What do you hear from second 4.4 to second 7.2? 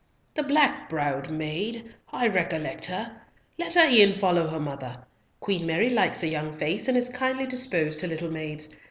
her mother. Queen Mary likes a young face, and is